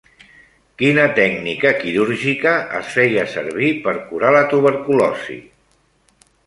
[0.81, 5.41] Quina tècnica quirúrgica es feia servir per curar la tuberculosi?